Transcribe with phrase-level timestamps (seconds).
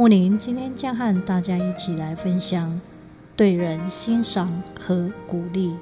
[0.00, 2.80] 木林今天将和大家一起来分享
[3.36, 4.50] 对人欣赏
[4.80, 5.76] 和鼓励，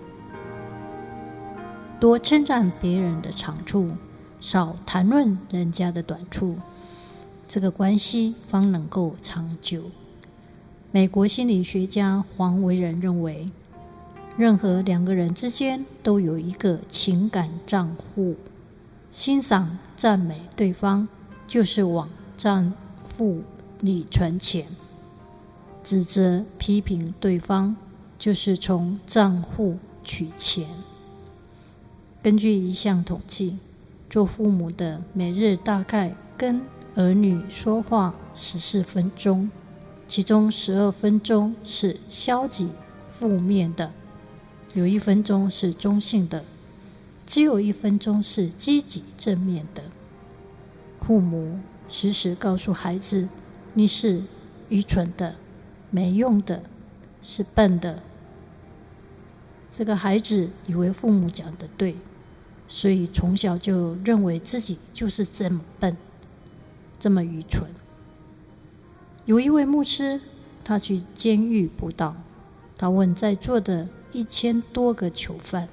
[2.01, 3.93] 多称赞别人的长处，
[4.41, 6.57] 少谈论人家的短处，
[7.47, 9.85] 这个关系方能够长久。
[10.91, 13.49] 美国心理学家黄维仁认为，
[14.37, 18.35] 任何两个人之间都有一个情感账户，
[19.13, 21.07] 欣赏赞美对方
[21.47, 22.73] 就是往账
[23.17, 23.43] 户
[23.81, 24.67] 里存钱，
[25.85, 27.77] 指责批评对方
[28.19, 30.67] 就是从账户取钱。
[32.21, 33.59] 根据一项统计，
[34.11, 36.61] 做父母的每日大概跟
[36.97, 39.49] 儿女说话十四分钟，
[40.09, 42.71] 其中十二分钟是消极
[43.09, 43.93] 负面的，
[44.75, 46.45] 有一分钟是中性的，
[47.25, 49.85] 只有一分钟是积极正面的。
[51.01, 53.29] 父母时时告诉孩子。
[53.75, 54.23] 你是
[54.69, 55.37] 愚蠢的、
[55.91, 56.63] 没用的、
[57.23, 58.03] 是笨的。
[59.71, 61.95] 这个孩子以为父母讲的对，
[62.67, 65.97] 所以从小就认为自己就是这么笨、
[66.99, 67.69] 这么愚蠢。
[69.25, 70.21] 有一位牧师，
[70.65, 72.17] 他去监狱布道，
[72.77, 75.69] 他问在座的一千多个囚犯：“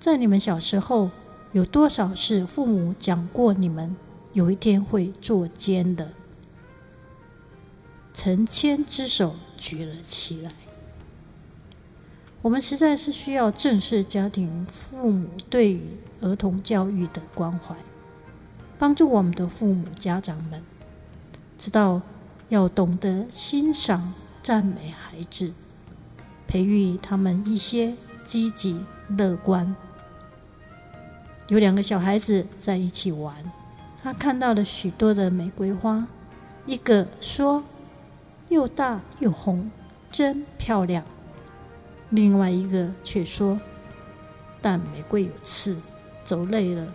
[0.00, 1.10] 在你们小时候，
[1.52, 3.94] 有多少是父母讲过你们
[4.32, 6.10] 有一天会坐监的？”
[8.16, 10.50] 成千之手举了起来。
[12.40, 15.82] 我们实在是需要正视家庭父母对于
[16.22, 17.76] 儿童教育的关怀，
[18.78, 20.62] 帮助我们的父母家长们
[21.58, 22.00] 知道
[22.48, 25.52] 要懂得欣赏、赞美孩子，
[26.48, 27.92] 培育他们一些
[28.24, 29.76] 积极乐观。
[31.48, 33.34] 有两个小孩子在一起玩，
[34.02, 36.06] 他看到了许多的玫瑰花，
[36.64, 37.62] 一个说。
[38.48, 39.70] 又大又红，
[40.10, 41.04] 真漂亮。
[42.10, 43.60] 另外一个却说
[44.62, 45.76] ：“但玫瑰有刺，
[46.22, 46.92] 走累了，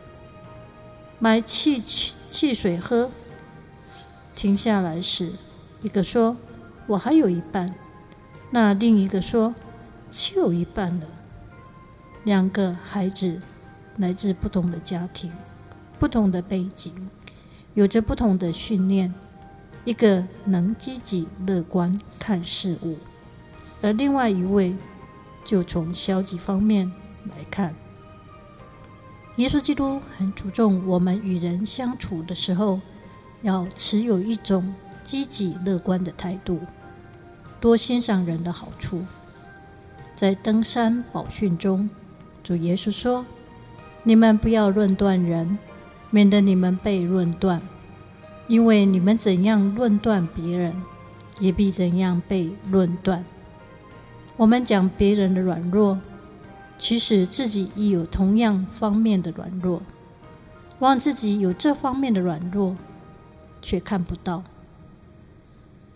[1.19, 3.09] 买汽汽水喝。”
[4.33, 5.33] 停下来时，
[5.81, 6.37] 一个说
[6.87, 7.67] ：“我还有一半。”
[8.51, 9.53] 那另一个说
[10.09, 11.05] ：“就一半了。”
[12.23, 13.41] 两个孩子
[13.97, 15.31] 来自不同的家庭，
[15.99, 17.09] 不同的背景，
[17.73, 19.13] 有着不同的训练。
[19.83, 22.97] 一个能积极乐观看事物，
[23.81, 24.75] 而另外一位
[25.43, 26.91] 就从消极方面
[27.25, 27.73] 来看。
[29.37, 32.79] 耶稣基督很注重我们与人相处的时候，
[33.41, 36.59] 要持有一种积极乐观的态度，
[37.59, 39.03] 多欣赏人的好处。
[40.13, 41.89] 在登山宝训中，
[42.43, 43.25] 主耶稣说
[44.03, 45.57] ：“你们不要论断人，
[46.11, 47.59] 免得你们被论断。”
[48.51, 50.75] 因为你们怎样论断别人，
[51.39, 53.23] 也必怎样被论断。
[54.35, 55.97] 我们讲别人的软弱，
[56.77, 59.81] 其实自己亦有同样方面的软弱，
[60.79, 62.75] 望自己有这方面的软弱，
[63.61, 64.43] 却看不到。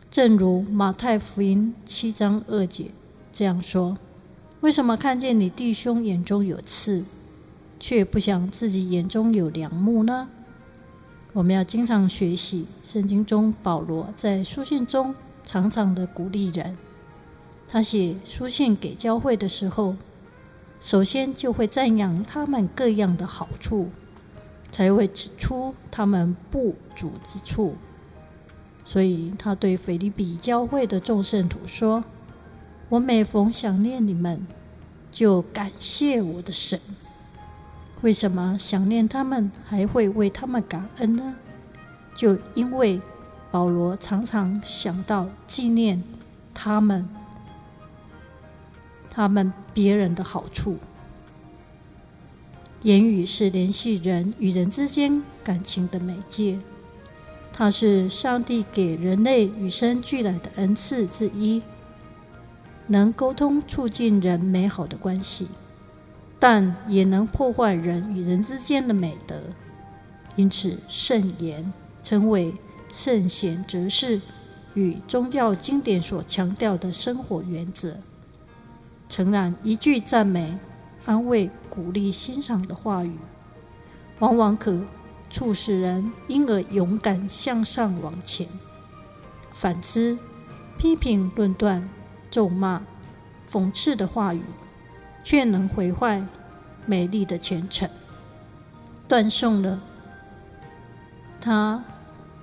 [0.10, 2.86] 正如马太福音七章二节
[3.34, 3.98] 这样说
[4.62, 7.04] ：“为什么看见你弟兄眼中有刺，
[7.82, 10.30] 却不想自己眼中有梁木呢？”
[11.36, 15.14] 我们要经常学习圣经中保罗在书信中
[15.44, 16.78] 常常的鼓励人。
[17.68, 19.98] 他写书信给教会的时候，
[20.80, 23.90] 首先就会赞扬他们各样的好处，
[24.72, 27.76] 才会指出他们不足之处。
[28.86, 32.02] 所以他对腓立比教会的众圣徒说
[32.88, 34.48] ：“我每逢想念你们，
[35.12, 36.80] 就感谢我的神。”
[38.02, 41.36] 为什么想念他们，还会为他们感恩呢？
[42.14, 43.02] 就因为
[43.52, 46.04] 保罗常常想到纪念
[46.54, 47.08] 他们，
[49.10, 50.78] 他们别人的好处。
[52.84, 56.60] 言语是联系人与人之间感情的媒介，
[57.52, 61.64] 它是上帝给人类与生俱来的恩赐之一，
[62.88, 65.48] 能沟通促进人美好的关系。
[66.48, 69.42] 但也能破坏人与人之间的美德，
[70.36, 72.54] 因此圣言成为
[72.92, 74.22] 圣贤哲士
[74.76, 77.98] 与宗教经典所强调的生活原则。
[79.10, 80.56] 诚然，一句赞美、
[81.08, 83.18] 安慰、鼓励、欣赏的话语，
[84.20, 84.80] 往往可
[85.32, 88.48] 促使人因而勇敢向上往前。
[89.52, 90.16] 反之，
[90.78, 91.90] 批评、论断、
[92.30, 92.84] 咒骂、
[93.52, 94.44] 讽刺的话语，
[95.26, 96.24] 却能毁坏
[96.86, 97.90] 美丽的前程，
[99.08, 99.82] 断送了
[101.42, 101.84] 他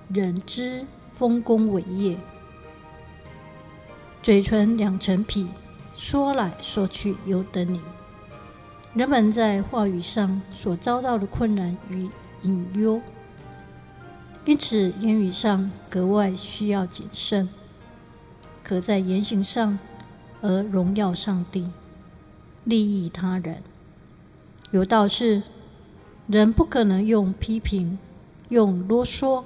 [0.08, 0.84] 人之
[1.14, 2.18] 丰功伟业。
[4.20, 5.48] 嘴唇两层皮，
[5.94, 7.80] 说来说去由得你。
[8.94, 12.10] 人们在话语上所遭到的困难与
[12.42, 13.00] 隐忧，
[14.44, 17.48] 因此言语上格外需要谨慎，
[18.64, 19.78] 可在言行上
[20.40, 21.70] 而荣耀上帝。
[22.64, 23.62] 利益他人，
[24.70, 25.42] 有道是：
[26.28, 27.98] 人不可能用批评、
[28.50, 29.44] 用啰嗦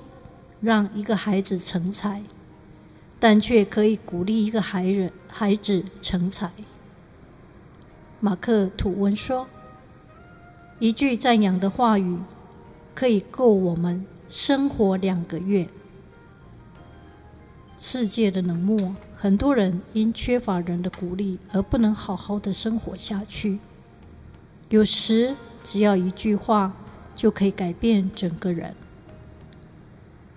[0.60, 2.22] 让一个孩子成才，
[3.18, 6.50] 但却可以鼓励一个孩人孩子成才。
[8.20, 9.46] 马克吐温说
[10.78, 12.18] ：“一句赞扬的话语，
[12.94, 15.68] 可以够我们生活两个月。”
[17.78, 18.94] 世界的冷漠。
[19.16, 23.58] 很多人因缺乏人的鼓励而不能好好的生活下去。
[24.68, 26.72] 有时只要一句话
[27.14, 28.74] 就可以改变整个人。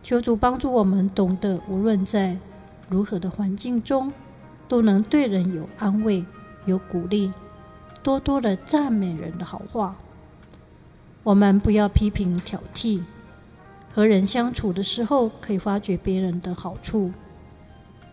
[0.02, 2.38] 求主帮助我们懂得，无论在
[2.88, 4.12] 如何的环境中，
[4.68, 6.26] 都能对人有安慰、
[6.66, 7.32] 有鼓励，
[8.02, 9.96] 多多的赞美人的好话。
[11.22, 13.04] 我们不要批评挑剔，
[13.94, 17.12] 和人相处的时候可以发掘别人的好处。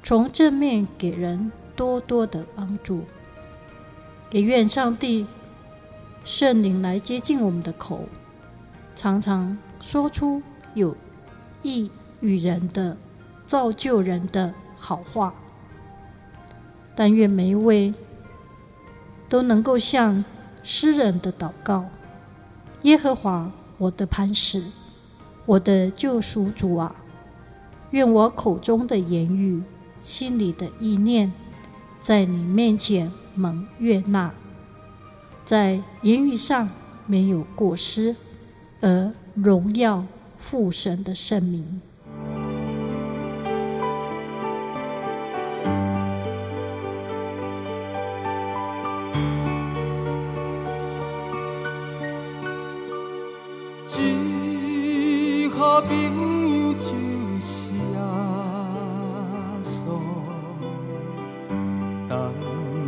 [0.07, 3.03] 从正面给人多多的帮助，
[4.31, 5.27] 也愿上帝
[6.23, 8.05] 圣灵来接近我们的口，
[8.95, 10.41] 常常说出
[10.75, 10.97] 有
[11.65, 12.97] 益于人的、
[13.49, 15.35] 造就人的好话。
[16.95, 17.93] 但愿每一位
[19.29, 20.25] 都能够像
[20.63, 21.85] 诗人的祷告
[22.83, 24.63] ：“耶和华，我的磐石，
[25.47, 26.95] 我的救赎主啊，
[27.91, 29.61] 愿我口中的言语。”
[30.07, 31.33] 心里的意念，
[32.01, 34.33] 在你面前蒙悦纳，
[35.45, 36.69] 在言语上
[37.09, 38.15] 没有过失，
[38.81, 40.07] 而荣耀
[40.39, 41.83] 父神的圣名。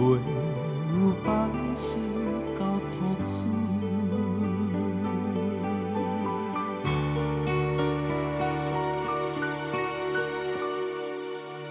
[0.00, 0.16] 袂
[0.94, 1.28] 有放
[1.74, 2.00] 心
[2.58, 3.28] 交托主。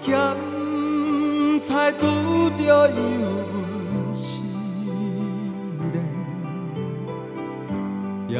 [0.02, 0.08] 咸
[1.60, 2.02] 菜拄
[2.58, 2.60] 着
[2.92, 3.00] 油
[3.52, 4.44] 温试
[5.92, 5.96] 炼，
[8.28, 8.34] 也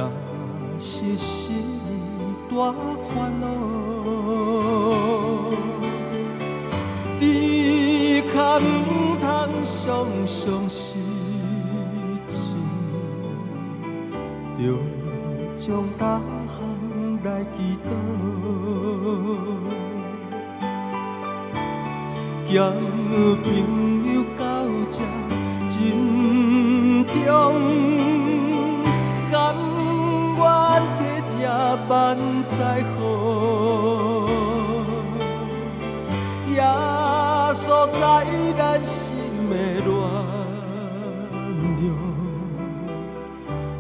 [0.78, 1.88] 是心里
[2.50, 2.54] 大
[3.10, 3.44] 烦恼。
[7.20, 7.24] 只
[8.28, 8.60] 可
[9.60, 10.96] 唔通常常失
[12.26, 12.56] 志，
[14.58, 14.62] 着
[15.54, 16.56] 将大项
[17.26, 17.92] 来祈祷。
[22.46, 22.72] 兼
[23.44, 23.46] 朋
[24.14, 24.42] 友到
[24.90, 24.96] 这
[25.68, 25.76] 珍
[27.06, 27.28] 重，
[29.30, 29.36] 甘
[30.38, 30.42] 愿
[30.96, 31.00] 体
[31.36, 31.38] 贴
[31.90, 31.94] 万
[32.46, 32.56] 载
[32.96, 32.98] 好，
[36.48, 36.58] 耶
[37.54, 37.62] 稣
[37.92, 38.00] 在
[38.58, 38.60] 咱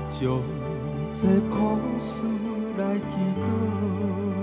[0.09, 0.41] 将
[1.11, 2.23] 这苦事
[2.77, 4.38] 来祈祷。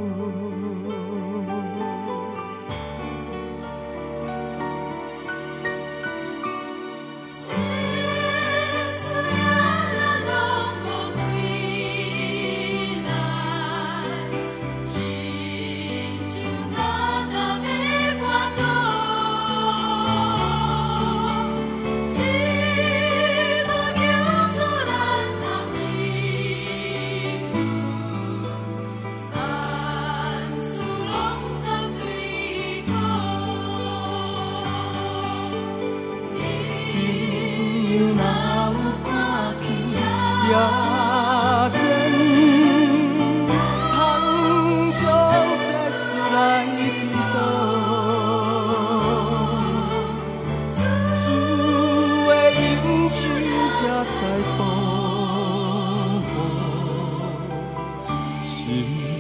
[58.77, 59.16] you.